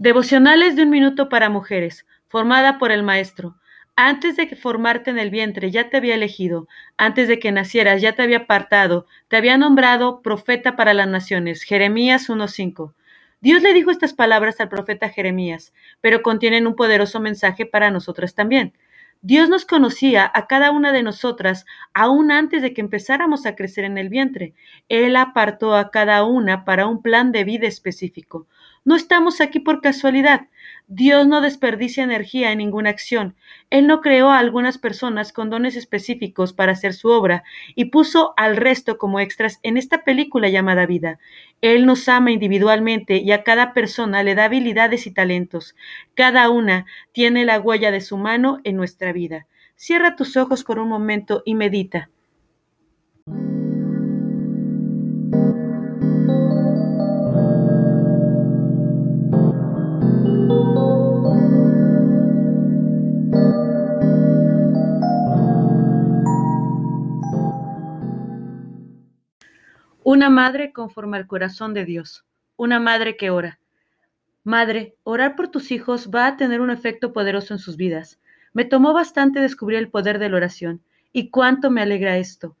[0.00, 3.58] Devocionales de un minuto para mujeres, formada por el maestro.
[3.96, 8.14] Antes de formarte en el vientre ya te había elegido, antes de que nacieras ya
[8.14, 11.64] te había apartado, te había nombrado profeta para las naciones.
[11.64, 12.94] Jeremías 1.5.
[13.42, 18.34] Dios le dijo estas palabras al profeta Jeremías, pero contienen un poderoso mensaje para nosotras
[18.34, 18.72] también.
[19.22, 23.84] Dios nos conocía a cada una de nosotras aún antes de que empezáramos a crecer
[23.84, 24.54] en el vientre.
[24.88, 28.46] Él apartó a cada una para un plan de vida específico.
[28.82, 30.48] No estamos aquí por casualidad.
[30.86, 33.36] Dios no desperdicia energía en ninguna acción.
[33.68, 38.32] Él no creó a algunas personas con dones específicos para hacer su obra y puso
[38.38, 41.18] al resto como extras en esta película llamada vida.
[41.60, 45.76] Él nos ama individualmente y a cada persona le da habilidades y talentos.
[46.14, 48.76] Cada una tiene la huella de su mano en
[49.12, 49.46] vida.
[49.76, 52.10] Cierra tus ojos por un momento y medita.
[70.02, 72.24] Una madre conforme al corazón de Dios.
[72.56, 73.58] Una madre que ora.
[74.44, 78.19] Madre, orar por tus hijos va a tener un efecto poderoso en sus vidas.
[78.52, 80.82] Me tomó bastante descubrir el poder de la oración.
[81.12, 82.56] Y cuánto me alegra esto.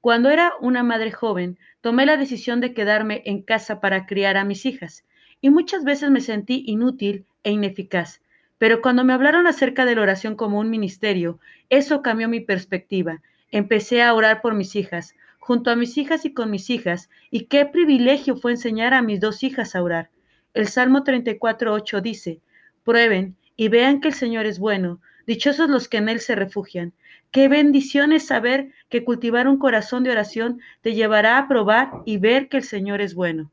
[0.00, 4.44] Cuando era una madre joven, tomé la decisión de quedarme en casa para criar a
[4.44, 5.04] mis hijas.
[5.40, 8.20] Y muchas veces me sentí inútil e ineficaz.
[8.58, 11.38] Pero cuando me hablaron acerca de la oración como un ministerio,
[11.70, 13.22] eso cambió mi perspectiva.
[13.50, 17.46] Empecé a orar por mis hijas, junto a mis hijas y con mis hijas, y
[17.46, 20.10] qué privilegio fue enseñar a mis dos hijas a orar.
[20.54, 22.40] El Salmo 34.8 dice,
[22.84, 26.92] prueben y vean que el Señor es bueno, dichosos los que en Él se refugian.
[27.30, 32.18] Qué bendición es saber que cultivar un corazón de oración te llevará a probar y
[32.18, 33.50] ver que el Señor es bueno.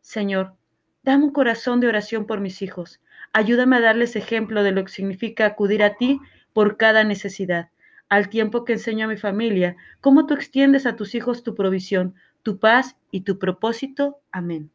[0.00, 0.54] Señor,
[1.02, 3.00] dame un corazón de oración por mis hijos.
[3.32, 6.20] Ayúdame a darles ejemplo de lo que significa acudir a ti
[6.52, 7.70] por cada necesidad
[8.08, 12.14] al tiempo que enseño a mi familia cómo tú extiendes a tus hijos tu provisión,
[12.42, 14.20] tu paz y tu propósito.
[14.30, 14.70] Amén.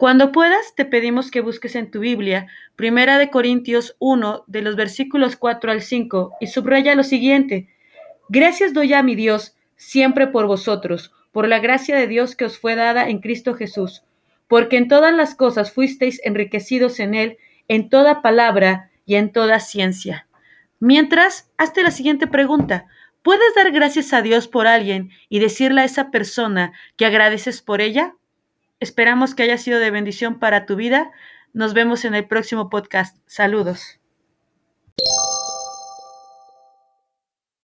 [0.00, 4.74] Cuando puedas, te pedimos que busques en tu Biblia Primera de Corintios 1, de los
[4.74, 7.68] versículos 4 al 5, y subraya lo siguiente.
[8.30, 12.58] Gracias doy a mi Dios siempre por vosotros, por la gracia de Dios que os
[12.58, 14.02] fue dada en Cristo Jesús,
[14.48, 17.36] porque en todas las cosas fuisteis enriquecidos en Él,
[17.68, 20.26] en toda palabra y en toda ciencia.
[20.78, 22.86] Mientras, hazte la siguiente pregunta.
[23.20, 27.82] ¿Puedes dar gracias a Dios por alguien y decirle a esa persona que agradeces por
[27.82, 28.14] ella?
[28.80, 31.12] Esperamos que haya sido de bendición para tu vida.
[31.52, 33.16] Nos vemos en el próximo podcast.
[33.26, 33.99] Saludos.